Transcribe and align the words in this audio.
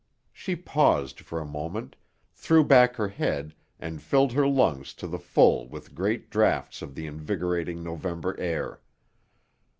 She 0.33 0.55
paused 0.55 1.19
for 1.19 1.39
a 1.39 1.45
moment, 1.45 1.95
threw 2.33 2.63
back 2.63 2.95
her 2.95 3.09
head 3.09 3.53
and 3.79 4.01
filled 4.01 4.31
her 4.31 4.47
lungs 4.47 4.95
to 4.95 5.05
the 5.05 5.19
full 5.19 5.67
with 5.69 5.93
great 5.93 6.31
drafts 6.31 6.81
of 6.81 6.95
the 6.95 7.05
invigorating 7.05 7.83
November 7.83 8.35
air. 8.39 8.81